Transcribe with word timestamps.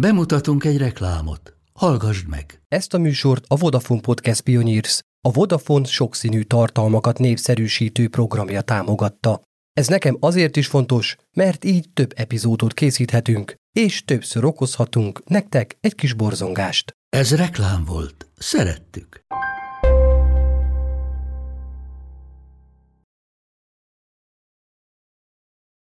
Bemutatunk 0.00 0.64
egy 0.64 0.76
reklámot. 0.76 1.56
Hallgassd 1.72 2.28
meg! 2.28 2.60
Ezt 2.68 2.94
a 2.94 2.98
műsort 2.98 3.44
a 3.48 3.56
Vodafone 3.56 4.00
Podcast 4.00 4.40
Pioneers, 4.40 5.00
a 5.28 5.32
Vodafone 5.32 5.84
sokszínű 5.84 6.42
tartalmakat 6.42 7.18
népszerűsítő 7.18 8.08
programja 8.08 8.60
támogatta. 8.60 9.40
Ez 9.72 9.88
nekem 9.88 10.16
azért 10.20 10.56
is 10.56 10.66
fontos, 10.66 11.16
mert 11.36 11.64
így 11.64 11.88
több 11.94 12.12
epizódot 12.16 12.74
készíthetünk, 12.74 13.54
és 13.72 14.04
többször 14.04 14.44
okozhatunk 14.44 15.22
nektek 15.24 15.76
egy 15.80 15.94
kis 15.94 16.12
borzongást. 16.12 16.92
Ez 17.08 17.34
reklám 17.34 17.84
volt. 17.84 18.28
Szerettük. 18.36 19.20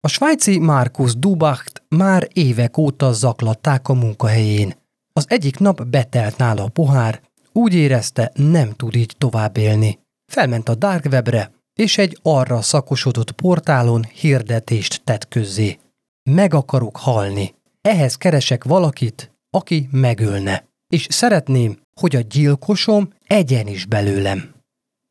A 0.05 0.09
svájci 0.09 0.59
Markus 0.59 1.15
Dubacht 1.15 1.83
már 1.89 2.27
évek 2.33 2.77
óta 2.77 3.11
zaklatták 3.11 3.87
a 3.87 3.93
munkahelyén. 3.93 4.75
Az 5.13 5.25
egyik 5.27 5.59
nap 5.59 5.85
betelt 5.85 6.37
nála 6.37 6.63
a 6.63 6.67
pohár, 6.67 7.21
úgy 7.51 7.73
érezte, 7.73 8.31
nem 8.35 8.71
tud 8.71 8.95
így 8.95 9.15
tovább 9.17 9.57
élni. 9.57 9.99
Felment 10.31 10.69
a 10.69 10.75
dark 10.75 11.05
webre, 11.11 11.51
és 11.73 11.97
egy 11.97 12.19
arra 12.21 12.61
szakosodott 12.61 13.31
portálon 13.31 14.03
hirdetést 14.03 15.01
tett 15.03 15.27
közzé. 15.27 15.79
Meg 16.23 16.53
akarok 16.53 16.97
halni. 16.97 17.55
Ehhez 17.81 18.15
keresek 18.15 18.63
valakit, 18.63 19.31
aki 19.49 19.87
megölne. 19.91 20.67
És 20.87 21.07
szeretném, 21.09 21.77
hogy 21.99 22.15
a 22.15 22.19
gyilkosom 22.19 23.09
egyen 23.27 23.67
is 23.67 23.85
belőlem. 23.85 24.53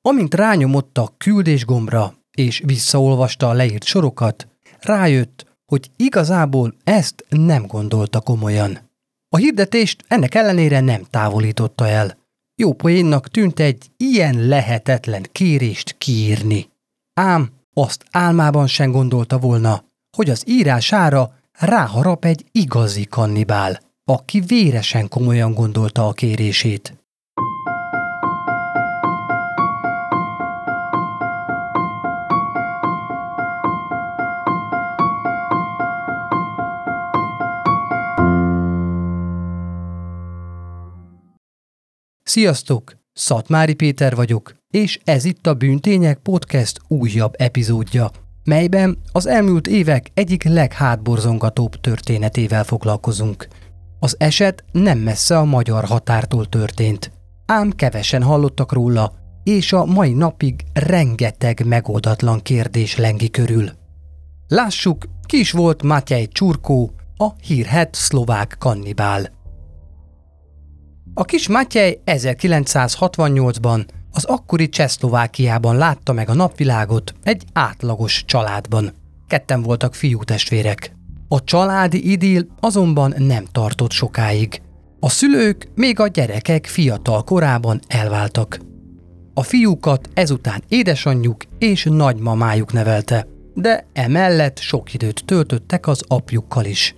Amint 0.03 0.35
rányomott 0.35 0.99
a 0.99 1.15
küldésgombra, 1.19 2.15
és 2.31 2.63
visszaolvasta 2.65 3.49
a 3.49 3.53
leírt 3.53 3.85
sorokat, 3.85 4.47
rájött, 4.85 5.47
hogy 5.67 5.91
igazából 5.97 6.75
ezt 6.85 7.25
nem 7.29 7.67
gondolta 7.67 8.21
komolyan. 8.21 8.91
A 9.29 9.37
hirdetést 9.37 10.05
ennek 10.09 10.35
ellenére 10.35 10.81
nem 10.81 11.03
távolította 11.11 11.89
el. 11.89 12.19
Jó 12.55 12.73
poénnak 12.73 13.29
tűnt 13.29 13.61
egy 13.61 13.91
ilyen 13.97 14.47
lehetetlen 14.49 15.27
kérést 15.33 15.95
kiírni. 15.99 16.69
Ám 17.15 17.51
azt 17.75 18.05
álmában 18.11 18.67
sem 18.67 18.91
gondolta 18.91 19.39
volna, 19.39 19.85
hogy 20.17 20.31
az 20.31 20.45
írására 20.47 21.35
ráharap 21.53 22.25
egy 22.25 22.45
igazi 22.53 23.05
kannibál, 23.05 23.81
aki 24.05 24.41
véresen 24.41 25.09
komolyan 25.09 25.55
gondolta 25.55 26.07
a 26.07 26.13
kérését. 26.13 27.02
Sziasztok! 42.33 42.93
Szatmári 43.13 43.75
Péter 43.75 44.15
vagyok, 44.15 44.55
és 44.71 44.99
ez 45.05 45.25
itt 45.25 45.47
a 45.47 45.55
Bűntények 45.55 46.19
Podcast 46.19 46.81
újabb 46.89 47.35
epizódja, 47.37 48.11
melyben 48.45 48.99
az 49.13 49.27
elmúlt 49.27 49.67
évek 49.67 50.11
egyik 50.15 50.45
leghátborzongatóbb 50.45 51.81
történetével 51.81 52.65
foglalkozunk. 52.65 53.49
Az 53.99 54.15
eset 54.19 54.65
nem 54.73 54.99
messze 54.99 55.39
a 55.39 55.45
magyar 55.45 55.85
határtól 55.85 56.47
történt, 56.47 57.13
ám 57.47 57.71
kevesen 57.71 58.23
hallottak 58.23 58.73
róla, 58.73 59.13
és 59.43 59.73
a 59.73 59.85
mai 59.85 60.13
napig 60.13 60.65
rengeteg 60.73 61.67
megoldatlan 61.67 62.41
kérdés 62.41 62.97
lengi 62.97 63.31
körül. 63.31 63.71
Lássuk, 64.49 65.05
ki 65.27 65.39
is 65.39 65.51
volt 65.51 65.83
Matyej 65.83 66.27
Csurkó, 66.27 66.93
a 67.17 67.29
hírhet 67.41 67.95
szlovák 67.95 68.57
kannibál. 68.59 69.41
A 71.15 71.25
kis 71.25 71.49
Matyej 71.49 72.01
1968-ban 72.07 73.87
az 74.13 74.25
akkori 74.25 74.69
Csehszlovákiában 74.69 75.77
látta 75.77 76.13
meg 76.13 76.29
a 76.29 76.35
napvilágot 76.35 77.15
egy 77.23 77.45
átlagos 77.53 78.25
családban. 78.25 78.93
Ketten 79.29 79.63
voltak 79.63 79.95
fiútestvérek. 79.95 80.93
A 81.29 81.45
családi 81.45 82.11
idill 82.11 82.47
azonban 82.61 83.15
nem 83.19 83.45
tartott 83.53 83.91
sokáig. 83.91 84.63
A 85.01 85.09
szülők 85.09 85.69
még 85.75 86.01
a 86.01 86.09
gyerekek 86.09 86.67
fiatal 86.67 87.23
korában 87.23 87.81
elváltak. 87.87 88.61
A 89.35 89.43
fiúkat 89.43 90.09
ezután 90.15 90.63
édesanyjuk 90.69 91.43
és 91.59 91.85
nagymamájuk 91.91 92.73
nevelte, 92.73 93.27
de 93.55 93.87
emellett 93.93 94.59
sok 94.59 94.95
időt 94.95 95.25
töltöttek 95.25 95.87
az 95.87 96.03
apjukkal 96.09 96.65
is. 96.65 96.95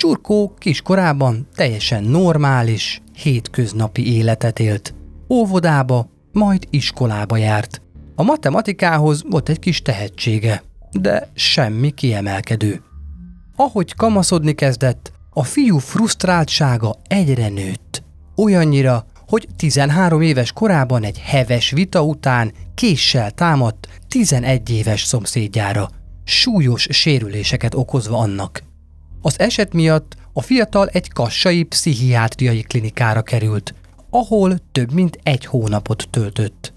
Csurkó 0.00 0.54
kiskorában 0.58 1.48
teljesen 1.54 2.04
normális, 2.04 3.02
hétköznapi 3.14 4.14
életet 4.14 4.58
élt. 4.58 4.94
Óvodába, 5.28 6.08
majd 6.32 6.66
iskolába 6.70 7.36
járt. 7.36 7.82
A 8.14 8.22
matematikához 8.22 9.24
volt 9.30 9.48
egy 9.48 9.58
kis 9.58 9.82
tehetsége, 9.82 10.62
de 10.90 11.30
semmi 11.34 11.90
kiemelkedő. 11.90 12.82
Ahogy 13.56 13.94
kamaszodni 13.94 14.52
kezdett, 14.52 15.12
a 15.30 15.44
fiú 15.44 15.78
frusztráltsága 15.78 16.96
egyre 17.08 17.48
nőtt. 17.48 18.02
Olyannyira, 18.36 19.04
hogy 19.26 19.48
13 19.56 20.20
éves 20.20 20.52
korában 20.52 21.04
egy 21.04 21.18
heves 21.18 21.70
vita 21.70 22.04
után 22.04 22.52
késsel 22.74 23.30
támadt 23.30 23.88
11 24.08 24.70
éves 24.70 25.02
szomszédjára, 25.02 25.90
súlyos 26.24 26.86
sérüléseket 26.90 27.74
okozva 27.74 28.18
annak. 28.18 28.68
Az 29.22 29.38
eset 29.38 29.72
miatt 29.72 30.16
a 30.32 30.42
fiatal 30.42 30.88
egy 30.88 31.12
kassai 31.12 31.62
pszichiátriai 31.62 32.62
klinikára 32.62 33.22
került, 33.22 33.74
ahol 34.10 34.58
több 34.72 34.92
mint 34.92 35.18
egy 35.22 35.44
hónapot 35.44 36.08
töltött. 36.10 36.72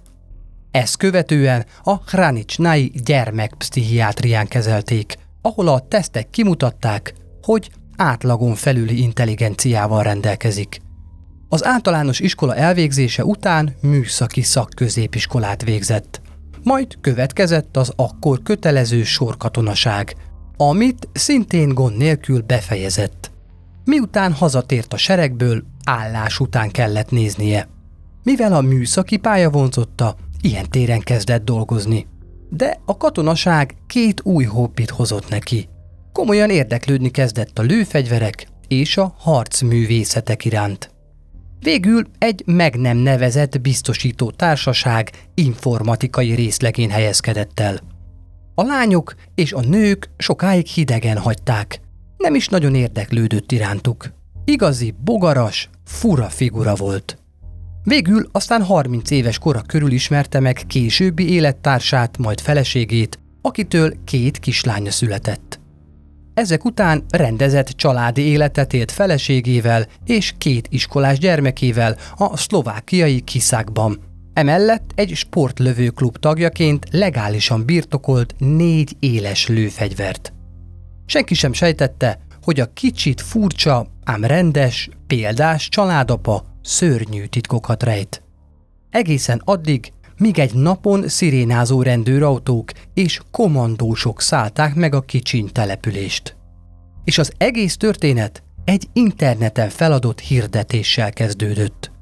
Ezt 0.72 0.98
követően 0.98 1.66
a 1.84 1.96
Hranicsnai 1.96 2.92
gyermekpszichiátrián 3.03 4.48
kezelték, 4.48 5.16
ahol 5.42 5.68
a 5.68 5.88
tesztek 5.88 6.30
kimutatták, 6.30 7.14
hogy 7.42 7.72
átlagon 7.96 8.56
felüli 8.56 9.02
intelligenciával 9.02 10.03
rendelkezik. 10.03 10.82
Az 11.50 11.66
általános 11.66 12.20
iskola 12.20 12.56
elvégzése 12.56 13.26
után 13.26 13.76
műszaki 13.82 14.42
szakközépiskolát 14.42 15.64
végzett. 15.64 16.22
Majd 16.64 16.98
következett 17.02 17.78
az 17.78 17.94
akkor 17.96 18.42
kötelező 18.42 19.03
sorkatonaság, 19.03 20.16
amit 20.68 21.07
szintén 21.13 21.74
gond 21.74 21.97
nélkül 21.97 22.41
befejezett. 22.41 23.31
Miután 23.85 24.34
hazatért 24.34 24.94
a 24.94 24.97
seregből, 24.97 25.63
állás 25.85 26.40
után 26.40 26.72
kellett 26.72 27.09
néznie. 27.09 27.68
Mivel 28.24 28.53
a 28.53 28.62
műszaki 28.62 29.18
pálya 29.18 29.50
vonzotta, 29.50 30.16
ilyen 30.41 30.69
téren 30.69 31.00
kezdett 31.00 31.44
dolgozni. 31.44 32.07
De 32.50 32.79
a 32.85 32.97
katonaság 32.97 33.75
két 33.88 34.22
új 34.23 34.44
hobbit 34.44 34.90
hozott 34.90 35.29
neki. 35.29 35.69
Komolyan 36.12 36.50
érdeklődni 36.50 37.09
kezdett 37.09 37.59
a 37.59 37.62
lőfegyverek 37.62 38.47
és 38.68 38.97
a 38.97 39.16
harcművészetek 39.18 40.46
iránt. 40.46 40.91
Végül 41.59 42.03
egy 42.18 42.44
meg 42.46 42.75
nem 42.75 42.97
nevezett 42.97 43.62
biztosító 43.62 44.31
társaság 44.31 45.12
informatikai 45.34 46.34
részlegén 46.34 46.90
helyezkedett 46.90 47.59
el. 47.59 47.79
A 48.56 48.64
lányok 48.64 49.16
és 49.36 49.53
a 49.53 49.59
nők 49.59 50.09
sokáig 50.18 50.66
hidegen 50.66 51.18
hagyták. 51.18 51.81
Nem 52.18 52.36
is 52.36 52.47
nagyon 52.47 52.75
érdeklődött 52.75 53.52
irántuk. 53.52 54.12
Igazi, 54.46 54.94
bogaras, 55.03 55.69
fura 55.86 56.30
figura 56.30 56.75
volt. 56.75 57.18
Végül 57.84 58.30
aztán 58.31 58.64
30 58.64 59.09
éves 59.09 59.40
kora 59.40 59.62
körül 59.62 59.91
ismerte 59.91 60.40
meg 60.40 60.64
későbbi 60.68 61.30
élettársát, 61.31 62.18
majd 62.18 62.40
feleségét, 62.40 63.19
akitől 63.41 63.94
két 64.03 64.40
kislánya 64.40 64.91
született. 64.91 65.59
Ezek 66.34 66.66
után 66.66 67.03
rendezett 67.09 67.68
családi 67.68 68.22
életet 68.22 68.74
élt 68.74 68.91
feleségével 68.91 69.88
és 70.06 70.34
két 70.38 70.67
iskolás 70.70 71.17
gyermekével 71.17 71.97
a 72.16 72.38
szlovákiai 72.38 73.22
Kiszákban, 73.22 74.00
Emellett 74.34 74.91
egy 74.96 75.16
sportlövőklub 75.16 76.18
tagjaként 76.18 76.85
legálisan 76.91 77.66
birtokolt 77.66 78.35
négy 78.38 78.96
éles 79.00 79.47
lőfegyvert. 79.47 80.34
Senki 81.06 81.34
sem 81.34 81.53
sejtette, 81.53 82.20
hogy 82.44 82.59
a 82.59 82.74
kicsit 82.74 83.22
furcsa, 83.22 83.88
ám 84.03 84.24
rendes, 84.24 84.90
példás 85.08 85.70
családapa 85.70 86.46
szörnyű 86.62 87.26
titkokat 87.26 87.84
rejt. 87.84 88.22
Egészen 88.90 89.41
addig, 89.46 89.91
míg 90.18 90.40
egy 90.40 90.53
napon 90.53 91.08
szirénázó 91.08 91.82
rendőrautók 91.82 92.72
és 92.94 93.22
komandósok 93.32 94.22
szállták 94.22 94.76
meg 94.76 94.94
a 94.96 95.02
kicsiny 95.02 95.52
települést. 95.52 96.36
És 97.03 97.18
az 97.18 97.32
egész 97.38 97.78
történet 97.78 98.44
egy 98.66 98.88
interneten 98.94 99.70
feladott 99.70 100.20
hirdetéssel 100.20 101.14
kezdődött. 101.14 101.92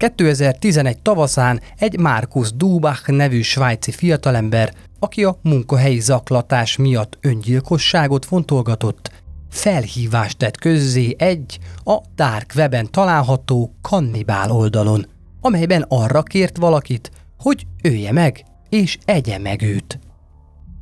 2011 0.00 0.98
tavaszán 1.02 1.60
egy 1.78 1.98
Markus 1.98 2.52
Dubach 2.52 3.10
nevű 3.10 3.40
svájci 3.40 3.90
fiatalember, 3.90 4.72
aki 4.98 5.24
a 5.24 5.38
munkahelyi 5.42 6.00
zaklatás 6.00 6.76
miatt 6.76 7.18
öngyilkosságot 7.20 8.24
fontolgatott, 8.24 9.10
felhívást 9.50 10.38
tett 10.38 10.58
közzé 10.58 11.14
egy 11.18 11.58
a 11.84 11.98
Dark 12.14 12.52
Weben 12.56 12.90
található 12.90 13.74
kannibál 13.80 14.50
oldalon, 14.50 15.06
amelyben 15.40 15.84
arra 15.88 16.22
kért 16.22 16.56
valakit, 16.56 17.10
hogy 17.38 17.66
ője 17.82 18.12
meg 18.12 18.44
és 18.68 18.98
egye 19.04 19.38
meg 19.38 19.62
őt. 19.62 19.98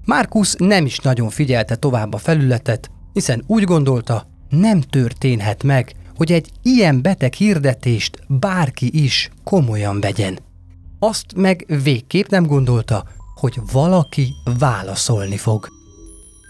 Markus 0.05 0.55
nem 0.59 0.85
is 0.85 0.99
nagyon 0.99 1.29
figyelte 1.29 1.77
tovább 1.77 2.15
a 2.15 2.19
felületet, 2.19 2.91
hiszen 3.13 3.45
úgy 3.47 3.63
gondolta, 3.63 4.27
nem 4.49 4.81
történhet 4.81 5.63
meg, 5.63 5.95
hogy 6.19 6.33
egy 6.33 6.51
ilyen 6.63 7.03
beteg 7.03 7.33
hirdetést 7.33 8.19
bárki 8.29 9.05
is 9.05 9.31
komolyan 9.45 10.01
vegyen. 10.01 10.39
Azt 10.99 11.27
meg 11.37 11.65
végképp 11.83 12.29
nem 12.29 12.47
gondolta, 12.47 13.05
hogy 13.35 13.61
valaki 13.73 14.35
válaszolni 14.59 15.37
fog. 15.37 15.69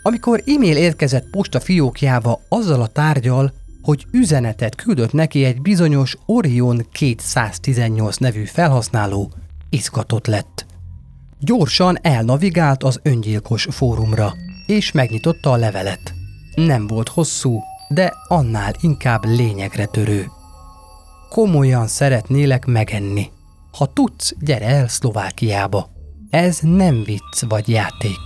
Amikor 0.02 0.42
e-mail 0.46 0.76
érkezett 0.76 1.30
posta 1.30 1.60
fiókjába 1.60 2.40
azzal 2.48 2.80
a 2.80 2.86
tárgyal, 2.86 3.52
hogy 3.82 4.06
üzenetet 4.10 4.74
küldött 4.74 5.12
neki 5.12 5.44
egy 5.44 5.60
bizonyos 5.60 6.16
Orion 6.26 6.86
218 6.92 8.16
nevű 8.16 8.44
felhasználó, 8.44 9.32
izgatott 9.70 10.26
lett. 10.26 10.66
Gyorsan 11.40 11.98
elnavigált 12.02 12.82
az 12.82 13.00
öngyilkos 13.02 13.66
fórumra, 13.70 14.34
és 14.66 14.92
megnyitotta 14.92 15.52
a 15.52 15.56
levelet. 15.56 16.14
Nem 16.54 16.86
volt 16.86 17.08
hosszú, 17.08 17.60
de 17.88 18.14
annál 18.28 18.74
inkább 18.80 19.24
lényegre 19.24 19.86
törő. 19.86 20.30
Komolyan 21.28 21.86
szeretnélek 21.86 22.66
megenni. 22.66 23.30
Ha 23.72 23.86
tudsz, 23.86 24.34
gyere 24.40 24.66
el 24.66 24.88
Szlovákiába. 24.88 25.90
Ez 26.30 26.58
nem 26.62 27.02
vicc 27.04 27.42
vagy 27.48 27.68
játék. 27.68 28.20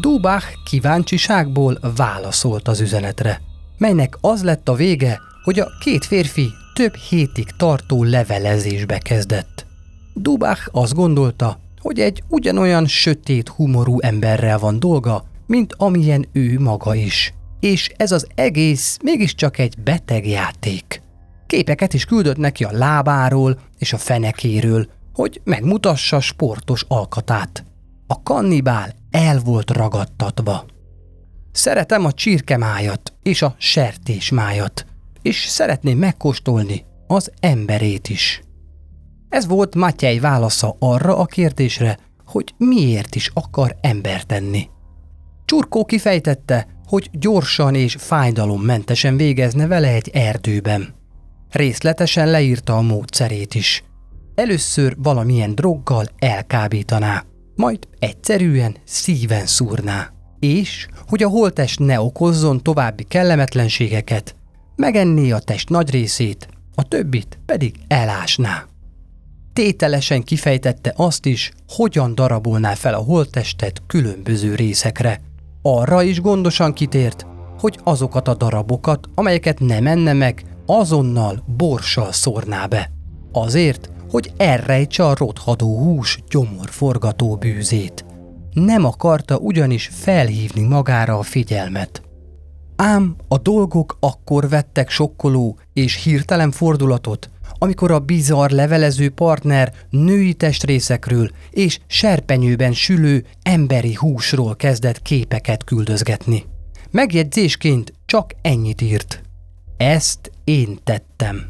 Dubach 0.00 0.46
kíváncsiságból 0.64 1.78
válaszolt 1.96 2.68
az 2.68 2.80
üzenetre, 2.80 3.40
melynek 3.78 4.18
az 4.20 4.42
lett 4.42 4.68
a 4.68 4.74
vége, 4.74 5.20
hogy 5.44 5.58
a 5.58 5.68
két 5.80 6.04
férfi 6.04 6.50
több 6.74 6.94
hétig 6.94 7.50
tartó 7.56 8.04
levelezésbe 8.04 8.98
kezdett. 8.98 9.66
Dubach 10.14 10.68
azt 10.72 10.94
gondolta, 10.94 11.58
hogy 11.80 12.00
egy 12.00 12.22
ugyanolyan 12.28 12.86
sötét 12.86 13.48
humorú 13.48 14.00
emberrel 14.00 14.58
van 14.58 14.78
dolga, 14.78 15.24
mint 15.46 15.74
amilyen 15.76 16.26
ő 16.32 16.58
maga 16.58 16.94
is. 16.94 17.34
És 17.60 17.92
ez 17.96 18.12
az 18.12 18.26
egész 18.34 18.98
mégiscsak 19.02 19.58
egy 19.58 19.74
beteg 19.82 20.26
játék. 20.26 21.02
Képeket 21.46 21.94
is 21.94 22.04
küldött 22.04 22.36
neki 22.36 22.64
a 22.64 22.72
lábáról 22.72 23.58
és 23.78 23.92
a 23.92 23.98
fenekéről, 23.98 24.88
hogy 25.12 25.40
megmutassa 25.44 26.20
sportos 26.20 26.84
alkatát. 26.88 27.64
A 28.06 28.22
kannibál 28.22 28.94
el 29.10 29.38
volt 29.38 29.70
ragadtatva. 29.70 30.64
Szeretem 31.52 32.04
a 32.04 32.12
csirkemájat 32.12 33.12
és 33.22 33.42
a 33.42 33.54
sertésmájat, 33.58 34.86
és 35.22 35.46
szeretném 35.46 35.98
megkóstolni 35.98 36.84
az 37.06 37.32
emberét 37.40 38.08
is. 38.08 38.42
Ez 39.28 39.46
volt 39.46 39.74
Matyej 39.74 40.18
válasza 40.18 40.76
arra 40.78 41.16
a 41.16 41.24
kérdésre, 41.24 41.98
hogy 42.24 42.54
miért 42.56 43.14
is 43.14 43.30
akar 43.34 43.76
embert 43.80 44.26
tenni. 44.26 44.68
Csurkó 45.50 45.84
kifejtette, 45.84 46.66
hogy 46.86 47.10
gyorsan 47.12 47.74
és 47.74 47.96
fájdalommentesen 47.98 49.16
végezne 49.16 49.66
vele 49.66 49.88
egy 49.88 50.10
erdőben. 50.12 50.94
Részletesen 51.50 52.28
leírta 52.28 52.76
a 52.76 52.80
módszerét 52.80 53.54
is. 53.54 53.84
Először 54.34 54.94
valamilyen 54.98 55.54
droggal 55.54 56.04
elkábítaná, 56.18 57.24
majd 57.54 57.88
egyszerűen 57.98 58.76
szíven 58.84 59.46
szúrná. 59.46 60.12
És, 60.38 60.88
hogy 61.08 61.22
a 61.22 61.28
holtest 61.28 61.78
ne 61.78 62.00
okozzon 62.00 62.62
további 62.62 63.02
kellemetlenségeket, 63.02 64.36
megenné 64.76 65.30
a 65.30 65.38
test 65.38 65.68
nagy 65.68 65.90
részét, 65.90 66.48
a 66.74 66.82
többit 66.82 67.38
pedig 67.46 67.74
elásná. 67.88 68.66
Tételesen 69.52 70.22
kifejtette 70.22 70.92
azt 70.96 71.26
is, 71.26 71.52
hogyan 71.68 72.14
darabolná 72.14 72.74
fel 72.74 72.94
a 72.94 73.02
holttestet 73.02 73.82
különböző 73.86 74.54
részekre. 74.54 75.20
Arra 75.62 76.02
is 76.02 76.20
gondosan 76.20 76.72
kitért, 76.72 77.26
hogy 77.58 77.78
azokat 77.84 78.28
a 78.28 78.34
darabokat, 78.34 79.08
amelyeket 79.14 79.58
nem 79.58 79.86
enne 79.86 80.12
meg, 80.12 80.44
azonnal 80.66 81.44
borssal 81.56 82.12
szórná 82.12 82.66
be. 82.66 82.90
Azért, 83.32 83.90
hogy 84.10 84.32
elrejtse 84.36 85.06
a 85.06 85.14
rothadó 85.14 85.78
hús 85.78 86.22
gyomorforgató 86.28 87.36
bűzét. 87.36 88.04
Nem 88.52 88.84
akarta 88.84 89.36
ugyanis 89.36 89.90
felhívni 89.92 90.62
magára 90.62 91.18
a 91.18 91.22
figyelmet. 91.22 92.02
Ám 92.76 93.16
a 93.28 93.38
dolgok 93.38 93.96
akkor 94.00 94.48
vettek 94.48 94.90
sokkoló 94.90 95.58
és 95.72 96.02
hirtelen 96.02 96.50
fordulatot, 96.50 97.30
amikor 97.58 97.90
a 97.90 97.98
bizarr 97.98 98.50
levelező 98.50 99.10
partner 99.10 99.72
női 99.90 100.34
testrészekről 100.34 101.30
és 101.50 101.78
serpenyőben 101.86 102.72
sülő 102.72 103.24
emberi 103.42 103.94
húsról 103.94 104.56
kezdett 104.56 105.02
képeket 105.02 105.64
küldözgetni. 105.64 106.44
Megjegyzésként 106.90 107.92
csak 108.06 108.32
ennyit 108.42 108.80
írt. 108.80 109.22
Ezt 109.76 110.30
én 110.44 110.78
tettem. 110.84 111.42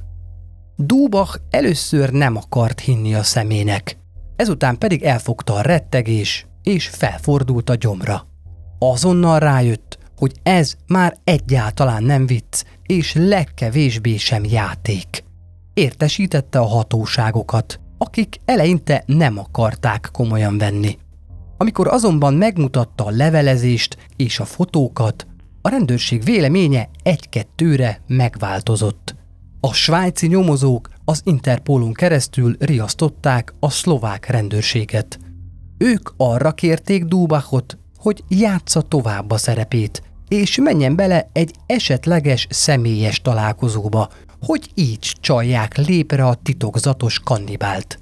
Dúbach 0.77 1.39
először 1.51 2.11
nem 2.11 2.37
akart 2.37 2.81
hinni 2.81 3.15
a 3.15 3.23
szemének, 3.23 3.97
ezután 4.37 4.79
pedig 4.79 5.03
elfogta 5.03 5.55
a 5.55 5.61
rettegés, 5.61 6.47
és 6.63 6.89
felfordult 6.89 7.71
a 7.71 7.75
gyomra. 7.75 8.27
Azonnal 8.79 9.39
rájött, 9.39 9.99
hogy 10.17 10.33
ez 10.43 10.75
már 10.87 11.17
egyáltalán 11.25 12.03
nem 12.03 12.27
vicc, 12.27 12.65
és 12.87 13.15
legkevésbé 13.15 14.17
sem 14.17 14.45
játék. 14.45 15.25
Értesítette 15.75 16.59
a 16.59 16.67
hatóságokat, 16.67 17.81
akik 17.99 18.37
eleinte 18.45 19.03
nem 19.07 19.39
akarták 19.39 20.09
komolyan 20.13 20.59
venni. 20.59 20.99
Amikor 21.57 21.89
azonban 21.89 22.35
megmutatta 22.35 23.05
a 23.05 23.11
levelezést 23.11 23.97
és 24.17 24.41
a 24.41 24.45
fotókat, 24.45 25.27
a 25.63 25.69
rendőrség 25.69 26.25
véleménye 26.25 26.89
egy-kettőre 27.03 28.01
megváltozott. 28.07 29.15
A 29.61 29.73
svájci 29.73 30.27
nyomozók 30.27 30.89
az 31.05 31.21
Interpolon 31.25 31.93
keresztül 31.93 32.57
riasztották 32.59 33.55
a 33.61 33.71
szlovák 33.71 34.27
rendőrséget. 34.27 35.19
Ők 35.79 36.11
arra 36.17 36.53
kérték 36.53 37.05
Dúbachot, 37.05 37.79
hogy 37.97 38.25
játsza 38.29 38.81
tovább 38.83 39.31
a 39.31 39.37
szerepét, 39.37 40.03
és 40.29 40.59
menjen 40.59 40.97
bele 40.97 41.29
egy 41.33 41.55
esetleges 41.67 42.47
személyes 42.51 43.21
találkozóba, 43.21 44.09
hogy 44.41 44.71
így 44.75 45.13
csalják 45.21 45.77
lépre 45.77 46.27
a 46.27 46.35
titokzatos 46.35 47.19
kannibált. 47.19 47.99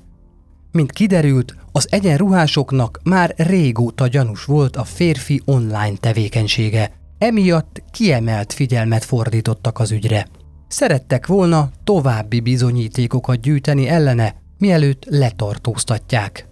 Mint 0.72 0.92
kiderült, 0.92 1.54
az 1.72 1.86
egyenruhásoknak 1.90 3.00
már 3.02 3.34
régóta 3.36 4.06
gyanús 4.06 4.44
volt 4.44 4.76
a 4.76 4.84
férfi 4.84 5.42
online 5.44 5.96
tevékenysége, 6.00 6.92
emiatt 7.18 7.82
kiemelt 7.90 8.52
figyelmet 8.52 9.04
fordítottak 9.04 9.78
az 9.78 9.90
ügyre. 9.90 10.26
Szerettek 10.68 11.26
volna 11.26 11.70
további 11.84 12.40
bizonyítékokat 12.40 13.40
gyűjteni 13.40 13.88
ellene, 13.88 14.34
mielőtt 14.58 15.04
letartóztatják. 15.04 16.48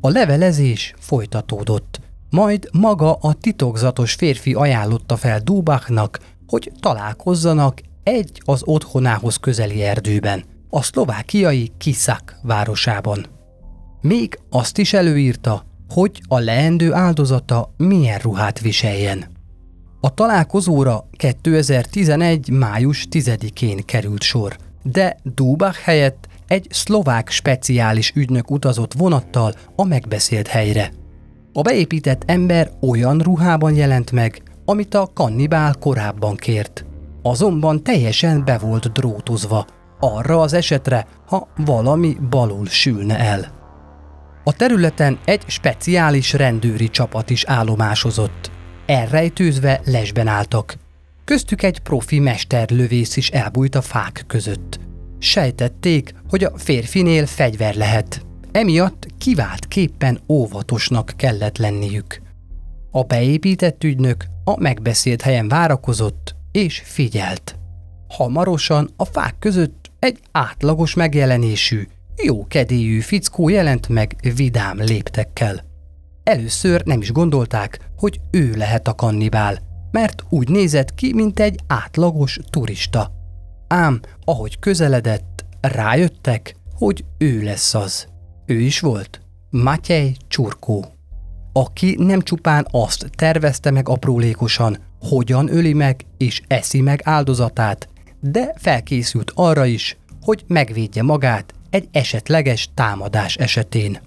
A 0.00 0.08
levelezés 0.08 0.94
folytatódott, 0.98 2.00
majd 2.30 2.68
maga 2.72 3.14
a 3.14 3.32
titokzatos 3.32 4.12
férfi 4.12 4.54
ajánlotta 4.54 5.16
fel 5.16 5.40
Dubachnak, 5.40 6.18
hogy 6.46 6.72
találkozzanak 6.80 7.80
egy 8.02 8.42
az 8.44 8.62
otthonához 8.64 9.36
közeli 9.36 9.82
erdőben, 9.82 10.44
a 10.70 10.82
szlovákiai 10.82 11.72
Kiszak 11.78 12.36
városában. 12.42 13.26
Még 14.00 14.38
azt 14.50 14.78
is 14.78 14.92
előírta, 14.92 15.64
hogy 15.88 16.22
a 16.28 16.38
leendő 16.38 16.92
áldozata 16.92 17.74
milyen 17.76 18.18
ruhát 18.18 18.60
viseljen. 18.60 19.24
A 20.00 20.14
találkozóra 20.14 21.08
2011. 21.16 22.50
május 22.50 23.06
10-én 23.10 23.84
került 23.84 24.22
sor, 24.22 24.56
de 24.82 25.16
Dubach 25.34 25.78
helyett 25.78 26.28
egy 26.46 26.66
szlovák 26.70 27.30
speciális 27.30 28.12
ügynök 28.14 28.50
utazott 28.50 28.92
vonattal 28.92 29.54
a 29.76 29.84
megbeszélt 29.84 30.46
helyre. 30.46 30.92
A 31.52 31.62
beépített 31.62 32.22
ember 32.26 32.70
olyan 32.80 33.18
ruhában 33.18 33.74
jelent 33.74 34.10
meg, 34.10 34.42
amit 34.64 34.94
a 34.94 35.10
kannibál 35.14 35.74
korábban 35.74 36.36
kért. 36.36 36.84
Azonban 37.22 37.82
teljesen 37.82 38.44
be 38.44 38.58
volt 38.58 38.92
drótozva, 38.92 39.66
arra 40.00 40.40
az 40.40 40.52
esetre, 40.52 41.06
ha 41.26 41.48
valami 41.56 42.16
balul 42.30 42.66
sülne 42.66 43.18
el. 43.18 43.60
A 44.44 44.52
területen 44.52 45.18
egy 45.24 45.42
speciális 45.46 46.32
rendőri 46.32 46.88
csapat 46.88 47.30
is 47.30 47.44
állomásozott– 47.44 48.50
elrejtőzve 48.86 49.80
lesben 49.84 50.26
álltak. 50.26 50.76
Köztük 51.24 51.62
egy 51.62 51.78
profi 51.78 52.18
mesterlövész 52.18 53.16
is 53.16 53.30
elbújt 53.30 53.74
a 53.74 53.82
fák 53.82 54.24
között. 54.26 54.80
Sejtették, 55.18 56.14
hogy 56.28 56.44
a 56.44 56.52
férfinél 56.56 57.26
fegyver 57.26 57.74
lehet. 57.74 58.26
Emiatt 58.52 59.06
kivált 59.18 59.68
képpen 59.68 60.20
óvatosnak 60.28 61.12
kellett 61.16 61.58
lenniük. 61.58 62.22
A 62.90 63.02
beépített 63.02 63.84
ügynök 63.84 64.24
a 64.44 64.60
megbeszélt 64.60 65.22
helyen 65.22 65.48
várakozott 65.48 66.34
és 66.52 66.82
figyelt. 66.84 67.56
Hamarosan 68.08 68.90
a 68.96 69.04
fák 69.04 69.38
között 69.38 69.90
egy 69.98 70.18
átlagos 70.32 70.94
megjelenésű, 70.94 71.86
jó 72.24 72.46
kedélyű 72.46 73.00
fickó 73.00 73.48
jelent 73.48 73.88
meg 73.88 74.16
vidám 74.34 74.78
léptekkel. 74.78 75.64
Először 76.22 76.82
nem 76.84 77.00
is 77.00 77.12
gondolták, 77.12 77.90
hogy 77.96 78.20
ő 78.30 78.54
lehet 78.56 78.88
a 78.88 78.94
kannibál, 78.94 79.58
mert 79.90 80.24
úgy 80.28 80.48
nézett 80.48 80.94
ki, 80.94 81.12
mint 81.14 81.40
egy 81.40 81.60
átlagos 81.66 82.38
turista. 82.50 83.12
Ám, 83.68 84.00
ahogy 84.24 84.58
közeledett, 84.58 85.44
rájöttek, 85.60 86.56
hogy 86.74 87.04
ő 87.18 87.42
lesz 87.42 87.74
az. 87.74 88.06
Ő 88.46 88.60
is 88.60 88.80
volt. 88.80 89.20
Matyej 89.50 90.16
Csurkó 90.28 90.92
aki 91.52 91.96
nem 91.98 92.20
csupán 92.20 92.66
azt 92.70 93.10
tervezte 93.16 93.70
meg 93.70 93.88
aprólékosan, 93.88 94.78
hogyan 95.02 95.56
öli 95.56 95.72
meg 95.72 96.04
és 96.16 96.42
eszi 96.46 96.80
meg 96.80 97.00
áldozatát, 97.04 97.88
de 98.20 98.54
felkészült 98.56 99.32
arra 99.34 99.64
is, 99.64 99.96
hogy 100.22 100.44
megvédje 100.46 101.02
magát 101.02 101.54
egy 101.70 101.88
esetleges 101.92 102.68
támadás 102.74 103.36
esetén. 103.36 104.00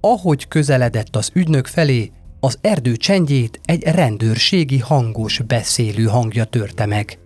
Ahogy 0.00 0.48
közeledett 0.48 1.16
az 1.16 1.30
ügynök 1.34 1.66
felé, 1.66 2.10
az 2.40 2.58
erdő 2.60 2.96
csendjét 2.96 3.60
egy 3.64 3.82
rendőrségi 3.82 4.78
hangos 4.78 5.40
beszélő 5.46 6.04
hangja 6.04 6.44
törte 6.44 6.86
meg. 6.86 7.18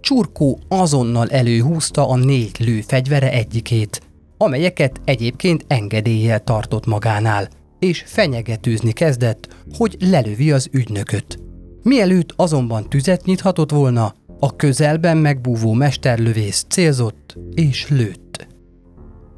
Csurkó 0.00 0.58
azonnal 0.68 1.28
előhúzta 1.28 2.08
a 2.08 2.16
négy 2.16 2.56
lőfegyvere 2.58 3.32
egyikét, 3.32 4.00
amelyeket 4.36 5.00
egyébként 5.04 5.64
engedéllyel 5.68 6.44
tartott 6.44 6.86
magánál, 6.86 7.48
és 7.78 8.02
fenyegetőzni 8.06 8.92
kezdett, 8.92 9.48
hogy 9.76 9.96
lelövi 10.00 10.52
az 10.52 10.68
ügynököt. 10.72 11.45
Mielőtt 11.86 12.32
azonban 12.36 12.88
tüzet 12.88 13.24
nyithatott 13.24 13.70
volna, 13.70 14.14
a 14.40 14.56
közelben 14.56 15.16
megbúvó 15.16 15.72
mesterlövész 15.72 16.64
célzott 16.68 17.36
és 17.54 17.88
lőtt. 17.88 18.46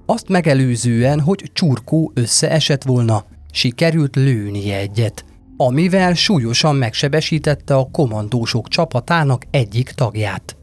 Azt 0.06 0.28
megelőzően, 0.28 1.20
hogy 1.20 1.50
csurkó 1.52 2.10
összeesett 2.14 2.82
volna, 2.82 3.24
sikerült 3.52 4.16
lőni 4.16 4.72
egyet, 4.72 5.24
amivel 5.56 6.14
súlyosan 6.14 6.76
megsebesítette 6.76 7.74
a 7.76 7.88
komandósok 7.92 8.68
csapatának 8.68 9.42
egyik 9.50 9.90
tagját. 9.90 10.56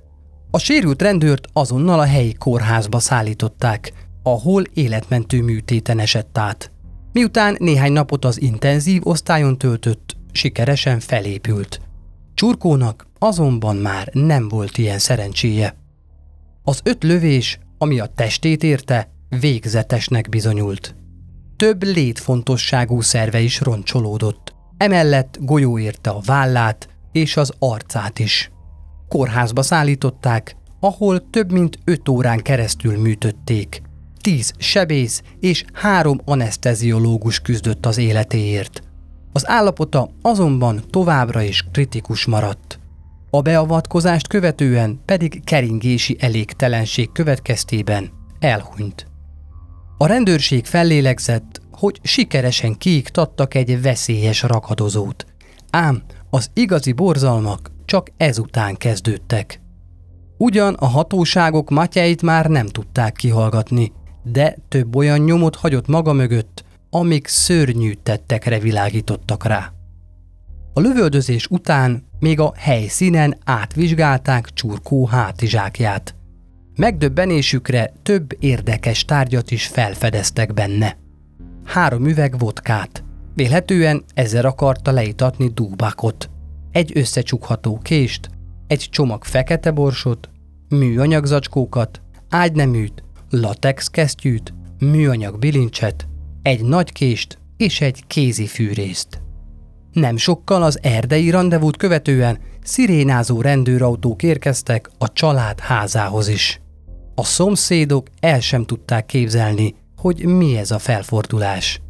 A 0.51 0.60
sérült 0.60 1.01
rendőrt 1.01 1.48
azonnal 1.54 2.00
a 2.00 2.06
helyi 2.06 2.34
kórházba 2.34 3.00
szállították, 3.00 3.94
ahol 4.24 4.63
életmentő 4.74 5.42
műtéten 5.42 6.00
esett 6.00 6.38
át. 6.38 6.72
Miután 7.12 7.56
néhány 7.60 7.92
napot 7.92 8.25
az 8.25 8.42
intenzív 8.42 9.08
osztályon 9.08 9.58
töltött, 9.58 10.14
sikeresen 10.36 11.00
felépült. 11.00 11.82
Csurkónak 12.34 13.08
azonban 13.20 13.75
már 13.75 14.10
nem 14.13 14.48
volt 14.48 14.77
ilyen 14.77 15.00
szerencséje. 15.00 15.75
Az 16.63 16.80
öt 16.84 17.04
lövés, 17.04 17.60
ami 17.77 18.00
a 18.00 18.06
testét 18.06 18.63
érte, 18.63 19.10
végzetesnek 19.39 20.30
bizonyult. 20.30 20.96
Több 21.56 21.84
létfontosságú 21.84 23.01
szerve 23.01 23.39
is 23.39 23.60
roncsolódott. 23.60 24.56
Emellett 24.77 25.38
golyó 25.39 25.80
érte 25.80 26.10
a 26.10 26.22
vállát 26.25 26.89
és 27.12 27.38
az 27.38 27.51
arcát 27.60 28.20
is. 28.20 28.51
Kórházba 29.08 29.62
szállították, 29.62 30.56
ahol 30.80 31.30
több 31.30 31.51
mint 31.51 31.77
öt 31.84 32.10
órán 32.10 32.42
keresztül 32.42 33.00
műtötték– 33.00 33.82
tíz 34.25 34.54
sebész 34.58 35.22
és 35.39 35.63
három 35.74 36.22
anesteziológus 36.25 37.39
küzdött 37.39 37.86
az 37.86 37.98
életéért. 37.98 38.82
Az 39.36 39.48
állapota 39.48 40.10
azonban 40.22 40.82
továbbra 40.89 41.42
is 41.42 41.65
kritikus 41.72 42.25
maradt. 42.25 42.80
A 43.30 43.42
beavatkozást 43.42 44.27
követően 44.27 45.01
pedig 45.06 45.44
keringési 45.44 46.18
elégtelenség 46.20 47.12
következtében 47.12 48.12
elhunyt. 48.39 49.08
A 49.98 50.06
rendőrség 50.06 50.65
fellélegzett, 50.65 51.62
hogy 51.72 52.00
sikeresen 52.04 52.77
kiiktattak 52.77 53.54
egy 53.54 53.82
veszélyes 53.82 54.42
rakadozót. 54.42 55.25
Ám 55.70 56.04
az 56.30 56.50
igazi 56.54 56.92
borzalmak 56.92 57.72
csak 57.86 58.12
ezután 58.18 58.75
kezdődtek. 58.75 59.62
Ugyan 60.38 60.74
a 60.74 60.86
hatóságok 60.86 61.70
Matyeit 61.70 62.22
már 62.22 62.46
nem 62.46 62.68
tudták 62.68 63.13
kihallgatni, 63.13 63.92
de 64.24 64.58
több 64.68 64.96
olyan 64.96 65.20
nyomot 65.20 65.56
hagyott 65.56 65.88
maga 65.88 66.13
mögött, 66.13 66.55
amik 66.89 67.27
szörnyű 67.27 67.94
tettekre 68.04 68.60
világítottak 68.60 69.46
rá. 69.46 69.74
A 70.74 70.80
lövöldözés 70.80 71.48
után 71.48 72.04
még 72.20 72.39
a 72.39 72.54
helyszínen 72.56 73.38
átvizsgálták 73.44 74.50
Csurkó 74.54 75.06
hátizsákját. 75.06 76.15
Megdöbbenésükre 76.75 77.94
több 78.04 78.38
érdekes 78.39 79.06
tárgyat 79.06 79.51
is 79.51 79.68
felfedeztek 79.68 80.54
benne. 80.54 80.98
Három 81.63 82.08
üveg 82.08 82.39
vodkát, 82.39 83.04
vélhetően 83.34 84.04
ezzel 84.13 84.46
akarta 84.46 84.92
leítatni 84.92 85.51
dúbákot, 85.54 86.30
egy 86.72 86.92
összecsukható 86.98 87.77
kést, 87.77 88.30
egy 88.68 88.88
csomag 88.92 89.24
fekete 89.24 89.72
borsot, 89.72 90.30
műanyag 90.70 91.25
zacskókat, 91.25 92.01
ágyneműt, 92.30 93.04
latex 93.30 93.88
kesztyűt, 93.88 94.54
műanyag 94.80 95.39
bilincset, 95.39 96.08
egy 96.46 96.64
nagy 96.64 96.92
kést 96.92 97.38
és 97.58 97.82
egy 97.82 98.04
kézi 98.08 98.46
fűrészt. 98.46 99.22
Nem 99.92 100.18
sokkal 100.18 100.64
az 100.64 100.80
erdei 100.82 101.30
rendezvút 101.30 101.78
követően 101.78 102.40
szirénázó 102.64 103.42
rendőrautók 103.42 104.24
érkeztek 104.24 104.90
a 104.98 105.14
család 105.14 105.60
házához 105.60 106.28
is. 106.28 106.62
A 107.16 107.24
szomszédok 107.24 108.08
el 108.20 108.40
sem 108.40 108.66
tudták 108.66 109.06
képzelni, 109.06 109.75
hogy 109.98 110.25
mi 110.25 110.58
ez 110.58 110.72
a 110.72 110.80
felfordulás. 110.80 111.82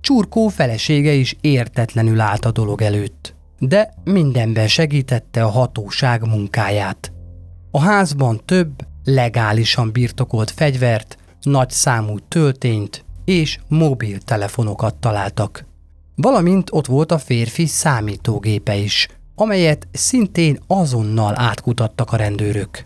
Csurkó 0.00 0.48
felesége 0.48 1.12
is 1.12 1.36
értetlenül 1.40 2.20
állt 2.20 2.44
a 2.44 2.52
dolog 2.52 2.82
előtt, 2.82 3.34
de 3.58 3.94
mindenben 4.04 4.68
segítette 4.68 5.44
a 5.44 5.48
hatóság 5.50 6.26
munkáját. 6.26 7.12
A 7.70 7.80
házban 7.80 8.40
több, 8.44 8.86
legálisan 9.04 9.92
birtokolt 9.92 10.50
fegyvert, 10.50 11.16
nagy 11.40 11.70
számú 11.70 12.18
töltényt 12.18 13.05
és 13.26 13.58
mobiltelefonokat 13.68 14.94
találtak. 14.94 15.64
Valamint 16.14 16.68
ott 16.72 16.86
volt 16.86 17.12
a 17.12 17.18
férfi 17.18 17.66
számítógépe 17.66 18.76
is, 18.76 19.08
amelyet 19.34 19.88
szintén 19.92 20.58
azonnal 20.66 21.38
átkutattak 21.38 22.12
a 22.12 22.16
rendőrök. 22.16 22.84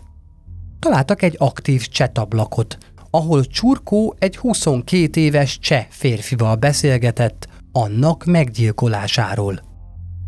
Találtak 0.79 1.21
egy 1.21 1.35
aktív 1.37 1.87
csetablakot, 1.87 2.77
ahol 3.11 3.45
Csurkó 3.45 4.15
egy 4.19 4.37
22 4.37 5.21
éves 5.21 5.59
cseh 5.59 5.85
férfival 5.89 6.55
beszélgetett 6.55 7.47
annak 7.71 8.25
meggyilkolásáról. 8.25 9.61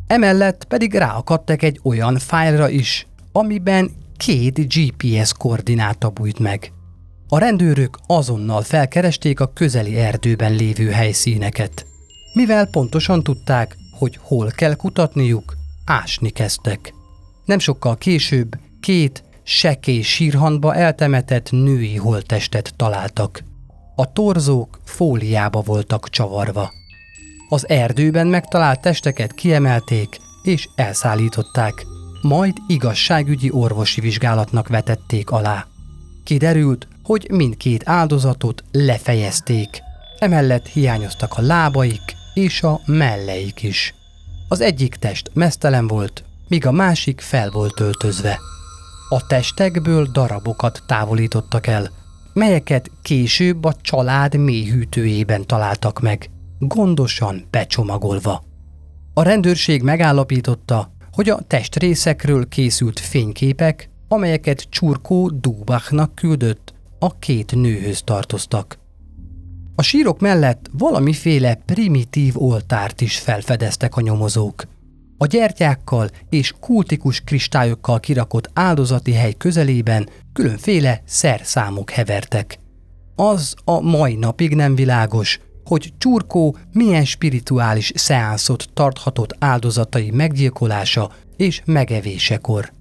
Emellett 0.08 0.64
pedig 0.64 0.94
ráakadtak 0.94 1.62
egy 1.62 1.80
olyan 1.84 2.18
fájlra 2.18 2.70
is, 2.70 3.08
amiben 3.32 3.92
két 4.18 4.74
GPS 4.74 5.34
koordináta 5.34 6.10
bújt 6.10 6.40
meg. 6.40 6.74
A 7.34 7.38
rendőrök 7.38 7.98
azonnal 8.08 8.62
felkeresték 8.62 9.40
a 9.40 9.54
közeli 9.54 9.96
erdőben 9.96 10.54
lévő 10.54 10.90
helyszíneket. 10.90 11.86
Mivel 12.34 12.68
pontosan 12.68 13.24
tudták, 13.24 13.78
hogy 14.00 14.20
hol 14.22 14.52
kell 14.56 14.76
kutatniuk, 14.76 15.54
ásni 15.86 16.30
kezdtek. 16.30 16.94
Nem 17.46 17.60
sokkal 17.60 17.98
később 17.98 18.58
két 18.80 19.24
sekély 19.44 20.02
sírhanba 20.02 20.76
eltemetett 20.76 21.52
női 21.52 21.96
holttestet 21.96 22.74
találtak. 22.76 23.44
A 23.96 24.12
torzók 24.12 24.80
fóliába 24.84 25.62
voltak 25.62 26.10
csavarva. 26.10 26.72
Az 27.50 27.70
erdőben 27.70 28.28
megtalált 28.28 28.82
testeket 28.82 29.34
kiemelték 29.34 30.18
és 30.44 30.68
elszállították, 30.76 31.86
majd 32.22 32.54
igazságügyi 32.68 33.52
orvosi 33.52 34.02
vizsgálatnak 34.02 34.68
vetették 34.68 35.32
alá. 35.32 35.68
Kiderült, 36.24 36.88
hogy 37.04 37.28
mindkét 37.32 37.82
áldozatot 37.86 38.64
lefejezték, 38.72 39.82
emellett 40.20 40.68
hiányoztak 40.68 41.34
a 41.38 41.42
lábaik 41.42 42.16
és 42.34 42.64
a 42.64 42.82
melleik 42.86 43.64
is. 43.64 43.94
Az 44.48 44.62
egyik 44.62 44.96
test 44.96 45.32
mesztelen 45.34 45.88
volt, 45.88 46.24
míg 46.48 46.66
a 46.66 46.72
másik 46.72 47.22
fel 47.22 47.50
volt 47.50 47.80
öltözve. 47.80 48.40
A 49.10 49.28
testekből 49.28 50.08
darabokat 50.12 50.84
távolítottak 50.88 51.68
el, 51.68 51.92
melyeket 52.34 52.92
később 53.02 53.64
a 53.66 53.74
család 53.82 54.36
mélyhűtőjében 54.36 55.48
találtak 55.48 56.00
meg, 56.00 56.30
gondosan 56.60 57.48
becsomagolva. 57.50 58.44
A 59.14 59.24
rendőrség 59.24 59.82
megállapította, 59.82 60.92
hogy 61.12 61.30
a 61.30 61.40
testrészekről 61.48 62.48
készült 62.48 63.00
fényképek, 63.00 63.90
amelyeket 64.08 64.68
Csurkó 64.70 65.30
Dubachnak 65.30 66.16
küldött, 66.16 66.73
a 67.04 67.16
két 67.20 67.56
nőhöz 67.56 68.02
tartoztak. 68.02 68.78
A 69.76 69.82
sírok 69.82 70.20
mellett 70.20 70.70
valamiféle 70.72 71.56
primitív 71.56 72.42
oltárt 72.42 73.02
is 73.02 73.20
felfedeztek 73.20 73.96
a 73.96 74.02
nyomozók. 74.02 74.64
A 75.18 75.26
gyertyákkal 75.26 76.10
és 76.30 76.54
kultikus 76.60 77.22
kristályokkal 77.22 78.00
kirakott 78.00 78.50
áldozati 78.54 79.12
hely 79.12 79.34
közelében 79.34 80.10
különféle 80.34 81.02
szerszámok 81.06 81.90
hevertek. 81.90 82.60
Az 83.16 83.56
a 83.64 83.80
mai 83.80 84.16
napig 84.16 84.56
nem 84.56 84.76
világos, 84.76 85.40
hogy 85.64 85.94
Csurkó 85.98 86.58
milyen 86.72 87.06
spirituális 87.06 87.92
szeánszot 87.96 88.66
tarthatott 88.74 89.36
áldozatai 89.40 90.12
meggyilkolása 90.12 91.12
és 91.38 91.62
megevésekor. 91.66 92.72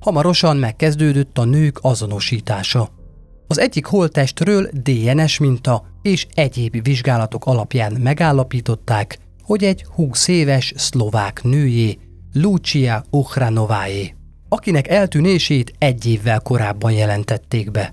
Hamarosan 0.00 0.56
megkezdődött 0.56 1.38
a 1.38 1.44
nők 1.44 1.78
azonosítása. 1.82 2.98
Az 3.50 3.58
egyik 3.58 3.86
holttestről 3.86 4.68
DNS 4.72 5.38
minta 5.38 5.84
és 6.02 6.26
egyéb 6.34 6.82
vizsgálatok 6.82 7.46
alapján 7.46 7.92
megállapították, 7.92 9.18
hogy 9.42 9.64
egy 9.64 9.84
20 9.94 10.28
éves 10.28 10.72
szlovák 10.76 11.42
nőjé, 11.42 11.98
Lucia 12.32 13.04
Ochranováé, 13.10 14.14
akinek 14.48 14.88
eltűnését 14.88 15.72
egy 15.78 16.06
évvel 16.06 16.40
korábban 16.40 16.92
jelentették 16.92 17.70
be. 17.70 17.92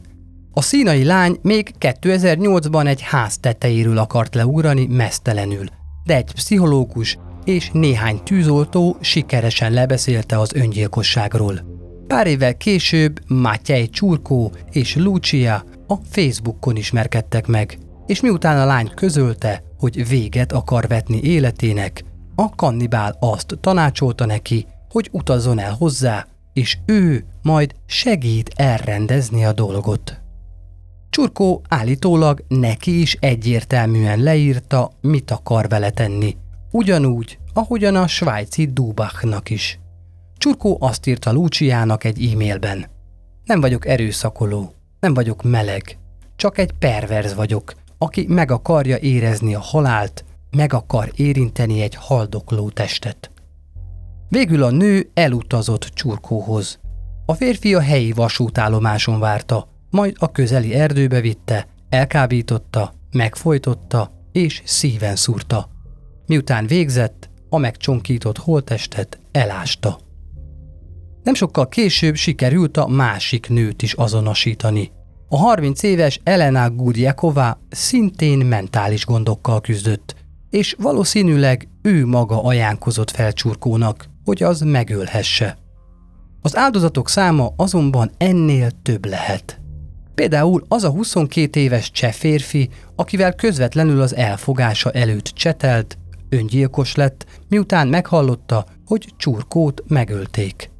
A 0.54 0.62
színai 0.62 1.04
lány 1.04 1.38
még 1.42 1.74
2008-ban 1.80 2.88
egy 2.88 3.02
ház 3.02 3.38
tetejéről 3.38 3.98
akart 3.98 4.36
leugrani 4.36 4.86
mesztelenül, 4.86 5.66
de 6.04 6.16
egy 6.16 6.32
pszichológus 6.34 7.18
és 7.46 7.70
néhány 7.74 8.24
tűzoltó 8.24 8.98
sikeresen 9.02 9.72
lebeszélte 9.72 10.40
az 10.40 10.54
öngyilkosságról. 10.54 11.77
Pár 12.08 12.28
évvel 12.28 12.58
később 12.58 13.20
Mátyej 13.28 13.88
Csurkó 13.88 14.52
és 14.72 14.96
Lucia 14.96 15.64
a 15.88 15.96
Facebookon 16.10 16.76
ismerkedtek 16.76 17.48
meg, 17.48 17.78
és 18.06 18.22
miután 18.22 18.60
a 18.60 18.66
lány 18.66 18.92
közölte, 18.96 19.64
hogy 19.78 20.08
véget 20.08 20.52
akar 20.52 20.88
vetni 20.88 21.22
életének, 21.22 22.04
a 22.36 22.50
kannibál 22.56 23.18
azt 23.20 23.58
tanácsolta 23.62 24.26
neki, 24.26 24.66
hogy 24.90 25.10
utazzon 25.12 25.60
el 25.60 25.74
hozzá, 25.74 26.28
és 26.54 26.78
ő 26.86 27.26
majd 27.42 27.76
segít 27.86 28.52
elrendezni 28.56 29.46
a 29.46 29.54
dolgot. 29.54 30.22
Csurkó 31.10 31.62
állítólag 31.70 32.44
neki 32.48 33.02
is 33.02 33.18
egyértelműen 33.20 34.20
leírta, 34.20 34.92
mit 35.02 35.32
akar 35.32 35.68
vele 35.68 35.90
tenni, 35.90 36.36
ugyanúgy, 36.72 37.38
ahogyan 37.54 37.96
a 37.96 38.08
svájci 38.08 38.66
Dubachnak 38.66 39.50
is. 39.50 39.80
Csurkó 40.38 40.78
azt 40.80 41.06
írta 41.06 41.32
Luciának 41.32 42.04
egy 42.04 42.32
e-mailben. 42.32 42.86
Nem 43.44 43.62
vagyok 43.62 43.88
erőszakoló, 43.88 44.74
nem 45.00 45.14
vagyok 45.14 45.44
meleg, 45.44 45.98
csak 46.36 46.58
egy 46.58 46.72
perverz 46.72 47.36
vagyok, 47.36 47.74
aki 47.98 48.26
meg 48.28 48.52
akarja 48.52 48.98
érezni 48.98 49.56
a 49.56 49.60
halált, 49.60 50.26
meg 50.52 50.74
akar 50.74 51.12
érinteni 51.16 51.82
egy 51.82 51.96
haldokló 51.96 52.70
testet. 52.70 53.32
Végül 54.30 54.64
a 54.64 54.70
nő 54.70 55.10
elutazott 55.14 55.84
Csurkóhoz. 55.84 56.80
A 57.26 57.34
férfi 57.34 57.74
a 57.76 57.82
helyi 57.82 58.12
vasútállomáson 58.12 59.20
várta, 59.20 59.68
majd 59.90 60.16
a 60.20 60.32
közeli 60.32 60.74
erdőbe 60.74 61.22
vitte, 61.22 61.68
elkábította, 61.90 62.94
megfojtotta 63.12 64.12
és 64.32 64.62
szíven 64.66 65.16
szúrta. 65.16 65.70
Miután 66.26 66.68
végzett, 66.68 67.30
a 67.50 67.58
megcsonkított 67.58 68.38
holtestet 68.38 69.20
elásta. 69.32 70.00
Nem 71.28 71.36
sokkal 71.36 71.68
később 71.68 72.16
sikerült 72.16 72.78
a 72.78 72.88
másik 72.88 73.50
nőt 73.50 73.82
is 73.82 73.94
azonosítani. 73.94 74.92
A 75.30 75.38
30 75.38 75.84
éves 75.84 76.20
Elena 76.24 76.70
Gudjakova 76.70 77.60
szintén 77.70 78.46
mentális 78.46 79.06
gondokkal 79.06 79.62
küzdött, 79.62 80.16
és 80.50 80.76
valószínűleg 80.80 81.68
ő 81.82 82.06
maga 82.06 82.44
ajánkozott 82.44 83.12
fel 83.12 83.34
Csurkónak, 83.34 84.10
hogy 84.24 84.44
az 84.44 84.62
megölhesse. 84.62 85.58
Az 86.42 86.56
áldozatok 86.56 87.10
száma 87.10 87.54
azonban 87.56 88.12
ennél 88.18 88.70
több 88.82 89.06
lehet. 89.06 89.60
Például 90.16 90.66
az 90.68 90.84
a 90.84 90.90
22 90.90 91.60
éves 91.60 91.92
cseh 91.92 92.12
férfi, 92.12 92.70
akivel 92.96 93.34
közvetlenül 93.34 94.02
az 94.02 94.16
elfogása 94.16 94.92
előtt 94.92 95.26
csetelt, 95.26 95.98
öngyilkos 96.30 96.96
lett, 96.96 97.26
miután 97.50 97.88
meghallotta, 97.88 98.66
hogy 98.86 99.14
Csurkót 99.18 99.84
megölték. 99.88 100.76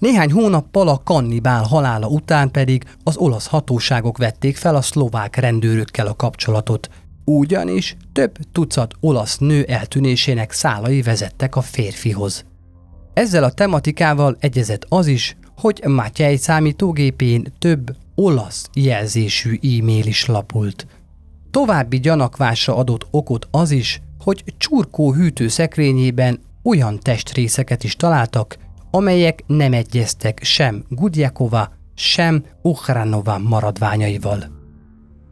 Néhány 0.00 0.32
hónappal 0.32 0.88
a 0.88 1.02
kannibál 1.04 1.62
halála 1.62 2.06
után 2.06 2.50
pedig 2.50 2.84
az 3.04 3.16
olasz 3.16 3.46
hatóságok 3.46 4.18
vették 4.18 4.56
fel 4.56 4.74
a 4.74 4.82
szlovák 4.82 5.36
rendőrökkel 5.36 6.06
a 6.06 6.14
kapcsolatot, 6.16 6.90
ugyanis 7.24 7.96
több 8.12 8.36
tucat 8.52 8.94
olasz 9.00 9.38
nő 9.38 9.62
eltűnésének 9.62 10.52
szálai 10.52 11.02
vezettek 11.02 11.56
a 11.56 11.60
férfihoz. 11.60 12.44
Ezzel 13.14 13.44
a 13.44 13.50
tematikával 13.50 14.36
egyezett 14.38 14.86
az 14.88 15.06
is, 15.06 15.36
hogy 15.56 15.82
Matyej 15.86 16.36
számítógépén 16.36 17.52
több 17.58 17.96
olasz 18.14 18.68
jelzésű 18.74 19.58
e-mail 19.62 20.06
is 20.06 20.26
lapult. 20.26 20.86
További 21.50 22.00
gyanakvásra 22.00 22.76
adott 22.76 23.06
okot 23.10 23.48
az 23.50 23.70
is, 23.70 24.00
hogy 24.20 24.44
csurkó 24.58 25.12
hűtőszekrényében 25.12 26.40
olyan 26.62 26.98
testrészeket 26.98 27.84
is 27.84 27.96
találtak, 27.96 28.56
amelyek 28.90 29.44
nem 29.46 29.72
egyeztek 29.72 30.42
sem 30.42 30.84
Gudjakova, 30.88 31.72
sem 31.94 32.44
Ukhranova 32.62 33.38
maradványaival. 33.38 34.58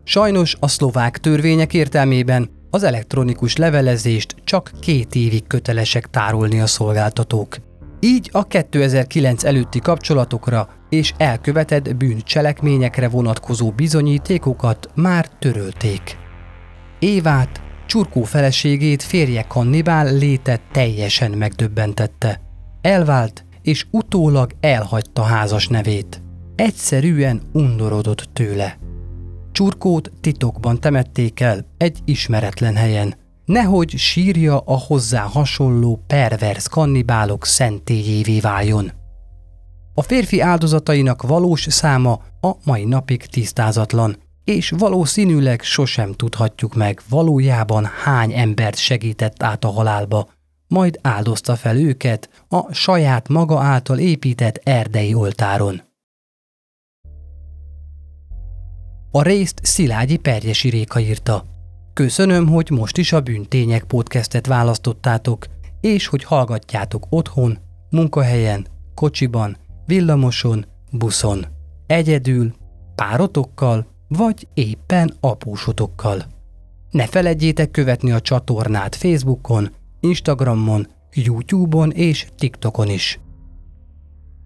Sajnos 0.05 0.57
a 0.61 0.69
szlovák 0.69 1.19
törvények 1.19 1.75
értelmében 1.75 2.51
az 2.71 2.83
elektronikus 2.83 3.57
levelezést 3.57 4.35
csak 4.45 4.71
két 4.81 5.15
évig 5.15 5.47
kötelesek 5.47 6.11
tárolni 6.11 6.61
a 6.61 6.67
szolgáltatók. 6.67 7.57
Így 8.01 8.29
a 8.33 8.47
2009 8.47 9.45
előtti 9.45 9.79
kapcsolatokra 9.79 10.69
és 10.89 11.13
elkövetett 11.17 11.97
bűncselekményekre 11.97 13.09
vonatkozó 13.09 13.71
bizonyítékokat 13.71 14.91
már 14.95 15.29
törölték. 15.29 16.17
Évát, 16.99 17.63
csurkó 17.87 18.23
feleségét 18.23 19.03
férje 19.03 19.43
kannibál 19.43 20.15
léte 20.15 20.61
teljesen 20.73 21.31
megdöbbentette. 21.31 22.41
Elvált 22.81 23.45
és 23.69 23.87
utólag 23.91 24.51
elhagyta 24.61 25.23
házas 25.23 25.69
nevét. 25.69 26.23
Egyszerűen 26.55 27.43
undorodott 27.53 28.29
tőle. 28.33 28.79
Csurkót 29.53 30.13
titokban 30.21 30.81
temették 30.81 31.41
el 31.41 31.67
egy 31.77 31.99
ismeretlen 32.05 32.75
helyen, 32.75 33.15
nehogy 33.45 33.91
sírja 33.97 34.59
a 34.59 34.79
hozzá 34.79 35.23
hasonló 35.23 36.05
pervers 36.07 36.69
kannibálok 36.69 37.47
szentélyévé 37.47 38.41
váljon. 38.41 38.93
A 39.95 40.03
férfi 40.03 40.41
áldozatainak 40.41 41.23
valós 41.23 41.67
száma 41.69 42.21
a 42.41 42.51
mai 42.65 42.85
napig 42.85 43.27
tisztázatlan, 43.27 44.17
és 44.45 44.73
valószínűleg 44.79 45.63
sosem 45.63 46.13
tudhatjuk 46.13 46.75
meg 46.75 47.01
valójában 47.09 47.85
hány 48.05 48.33
embert 48.33 48.77
segített 48.77 49.43
át 49.43 49.65
a 49.65 49.71
halálba, 49.71 50.29
majd 50.69 50.99
áldozta 51.03 51.57
fel 51.57 51.77
őket 51.77 52.45
a 52.49 52.73
saját 52.73 53.29
maga 53.29 53.61
által 53.61 53.99
épített 53.99 54.61
erdei 54.65 55.15
oltáron. 55.15 55.83
A 59.11 59.23
részt 59.23 59.61
Szilágyi 59.63 60.17
Perjesi 60.17 60.69
Réka 60.69 61.01
írta. 61.01 61.45
Köszönöm, 61.93 62.47
hogy 62.47 62.71
most 62.71 62.97
is 62.97 63.13
a 63.13 63.21
Bűntények 63.21 63.85
podcastet 63.85 64.47
választottátok, 64.47 65.47
és 65.81 66.07
hogy 66.07 66.25
hallgatjátok 66.25 67.07
otthon, 67.09 67.59
munkahelyen, 67.91 68.67
kocsiban, 68.95 69.57
villamoson, 69.87 70.67
buszon, 70.91 71.47
egyedül, 71.87 72.55
párotokkal, 72.95 73.87
vagy 74.09 74.47
éppen 74.55 75.15
apósotokkal. 75.21 76.25
Ne 76.91 77.07
feledjétek 77.07 77.71
követni 77.71 78.13
a 78.13 78.21
csatornát 78.21 78.95
Facebookon, 78.95 79.71
Instagramon, 80.01 80.89
YouTube-on 81.13 81.91
és 81.91 82.27
TikTokon 82.37 82.89
is. 82.89 83.21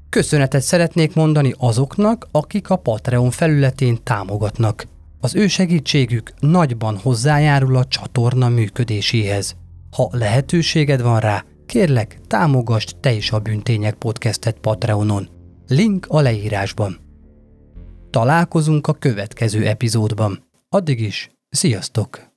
Köszönetet 0.08 0.62
szeretnék 0.62 1.14
mondani 1.14 1.54
azoknak, 1.58 2.28
akik 2.30 2.70
a 2.70 2.76
Patreon 2.76 3.30
felületén 3.30 3.98
támogatnak. 4.02 4.86
Az 5.20 5.34
ő 5.34 5.46
segítségük 5.46 6.32
nagyban 6.40 6.96
hozzájárul 6.96 7.76
a 7.76 7.84
csatorna 7.84 8.48
működéséhez. 8.48 9.56
Ha 9.90 10.08
lehetőséged 10.12 11.02
van 11.02 11.20
rá, 11.20 11.44
kérlek, 11.66 12.18
támogasd 12.26 12.96
te 13.00 13.12
is 13.12 13.30
a 13.30 13.38
Bűntények 13.38 13.94
podcastet 13.94 14.58
Patreonon. 14.58 15.28
Link 15.68 16.06
a 16.08 16.20
leírásban. 16.20 16.98
Találkozunk 18.10 18.86
a 18.86 18.92
következő 18.92 19.66
epizódban. 19.66 20.44
Addig 20.68 21.00
is, 21.00 21.30
sziasztok! 21.48 22.31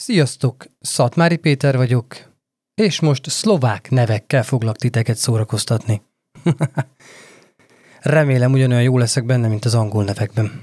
Sziasztok, 0.00 0.64
Szatmári 0.80 1.36
Péter 1.36 1.76
vagyok, 1.76 2.32
és 2.74 3.00
most 3.00 3.30
szlovák 3.30 3.90
nevekkel 3.90 4.42
foglak 4.42 4.76
titeket 4.76 5.16
szórakoztatni. 5.16 6.02
Remélem 8.00 8.52
ugyanolyan 8.52 8.82
jó 8.82 8.98
leszek 8.98 9.24
benne, 9.24 9.48
mint 9.48 9.64
az 9.64 9.74
angol 9.74 10.04
nevekben. 10.04 10.60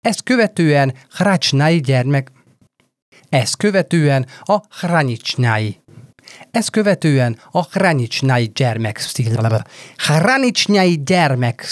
Ezt 0.00 0.22
követően 0.22 0.94
Hracsnai 1.10 1.80
gyermek... 1.80 2.32
Ezt 3.28 3.56
követően 3.56 4.26
a 4.42 4.60
Hranicsnai. 4.70 5.80
Ezt 6.50 6.70
követően 6.70 7.38
a 7.50 7.62
Hranicsnai 7.62 8.50
gyermek... 8.54 9.00
Hranicsnai 9.96 11.02
gyermek... 11.02 11.66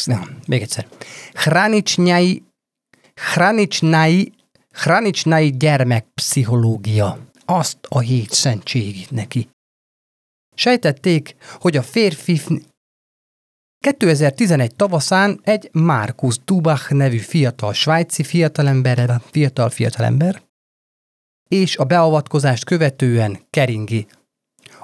Még 0.46 0.62
egyszer. 0.62 0.86
Hranicsnai... 1.34 2.42
Hranicsnai... 3.14 4.38
Hranicsnai 4.80 5.50
gyermekpszichológia. 5.50 7.30
Azt 7.44 7.78
a 7.88 7.98
hét 7.98 8.30
szentségét 8.30 9.10
neki. 9.10 9.48
Sejtették, 10.54 11.36
hogy 11.60 11.76
a 11.76 11.82
férfi 11.82 12.40
2011 13.78 14.74
tavaszán 14.74 15.40
egy 15.42 15.68
Markus 15.72 16.38
Dubach 16.44 16.92
nevű 16.92 17.18
fiatal 17.18 17.72
svájci 17.72 18.22
fiatalember, 18.22 19.20
fiatal 19.30 19.70
fiatalember, 19.70 20.42
és 21.48 21.76
a 21.76 21.84
beavatkozást 21.84 22.64
követően 22.64 23.38
keringi. 23.50 24.06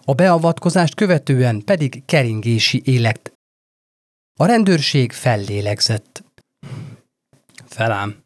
A 0.05 0.15
beavatkozást 0.15 0.95
követően 0.95 1.65
pedig 1.65 2.05
keringési 2.05 2.83
élet. 2.85 3.33
A 4.39 4.47
rendőrség 4.47 5.13
fellélegzett. 5.13 6.25
Felám. 7.67 8.26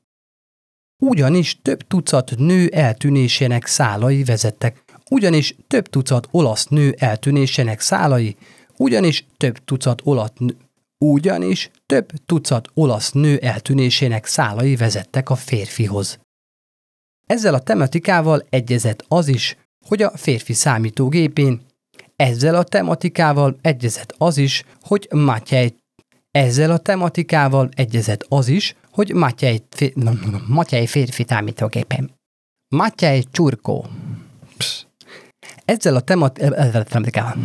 Ugyanis 1.03 1.59
több 1.63 1.87
tucat 1.87 2.33
nő 2.37 2.69
eltűnésének 2.69 3.67
szálai 3.67 4.25
vezettek. 4.25 4.83
Ugyanis 5.11 5.57
több 5.67 5.89
tucat 5.89 6.29
olasz 6.31 6.67
nő 6.67 6.95
eltűnésének 6.99 7.81
szálai 7.81 8.37
ugyanis 8.81 9.27
több 9.37 9.65
tucat 9.65 10.01
olasz 10.05 10.33
nő, 10.39 10.57
ugyanis 10.99 11.71
több 11.87 12.11
tucat 12.27 12.69
olasz 12.75 13.13
nő 13.13 13.39
eltűnésének 13.39 14.27
szálai 14.27 14.77
vezettek 14.77 15.31
a 15.31 15.35
férfihoz. 15.35 16.19
Ezzel 17.27 17.55
a 17.55 17.61
tematikával 17.61 18.47
egyezett 18.51 19.05
az 19.09 19.29
is, 19.29 19.57
hogy 19.87 20.03
a 20.03 20.17
férfi 20.17 20.53
számítógépén, 20.53 21.61
ezzel 22.17 22.55
a 22.55 22.63
tematikával 22.63 23.59
egyezett 23.63 24.15
az 24.19 24.37
is, 24.37 24.65
hogy 24.83 25.09
Matyej 25.11 25.75
ezzel 26.31 26.71
a 26.71 26.79
tematikával 26.79 27.69
egyezett 27.75 28.27
az 28.29 28.49
is, 28.49 28.75
hogy 28.93 29.13
Matyej, 29.13 29.63
Matyej 30.47 30.87
férfi 30.87 31.25
számítógépen. 31.29 32.11
Matyej 32.69 33.25
Csurkó. 33.31 33.87
Ezzel 35.65 35.97
a 35.97 36.01
tematikával 36.01 37.37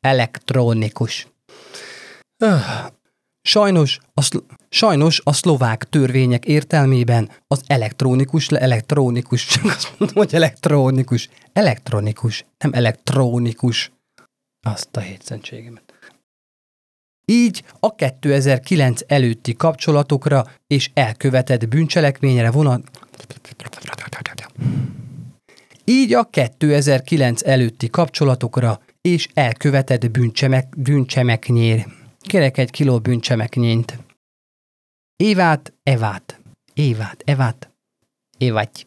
Elektronikus. 0.00 1.28
Sajnos 3.50 3.98
a, 4.14 4.22
szl- 4.22 4.44
sajnos 4.68 5.20
a 5.24 5.32
szlovák 5.32 5.84
törvények 5.84 6.44
értelmében 6.44 7.30
az 7.46 7.62
elektronikus, 7.66 8.48
le 8.48 8.58
elektronikus, 8.58 9.46
csak 9.52 9.64
azt 9.64 9.94
mondom, 9.98 10.16
hogy 10.16 10.34
elektronikus, 10.34 11.28
elektronikus, 11.52 12.44
nem 12.58 12.72
elektronikus. 12.72 13.92
Azt 14.66 14.96
a 14.96 15.00
hétszentségemet. 15.00 15.94
Így 17.24 17.64
a 17.80 17.94
2009 17.94 19.00
előtti 19.06 19.54
kapcsolatokra 19.54 20.46
és 20.66 20.90
elkövetett 20.94 21.68
bűncselekményre 21.68 22.50
vonat... 22.50 22.82
Így 25.84 26.14
a 26.14 26.24
2009 26.24 27.46
előtti 27.46 27.88
kapcsolatokra 27.88 28.80
és 29.00 29.28
elkövetett 29.34 30.10
bűncsemek, 30.10 30.68
bűncsemeknyér. 30.76 31.98
Kérek 32.30 32.58
egy 32.58 32.70
kiló 32.70 32.98
bűncsemeknyént. 32.98 33.98
Évát, 35.16 35.72
Evát. 35.82 36.40
Évát, 36.74 37.22
Evát. 37.24 37.70
Évaty. 38.38 38.86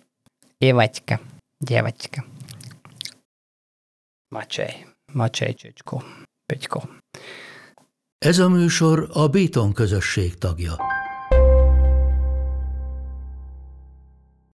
Évatyka. 0.58 1.19
Gyevatyka. 1.58 2.25
Macsej. 4.27 4.88
Macsej 5.13 5.53
csöcskó. 5.53 6.03
Pegyko. 6.45 6.82
Ez 8.17 8.39
a 8.39 8.49
műsor 8.49 9.10
a 9.13 9.27
Béton 9.27 9.73
közösség 9.73 10.38
tagja. 10.38 10.75